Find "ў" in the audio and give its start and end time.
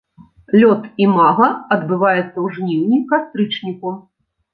2.31-2.47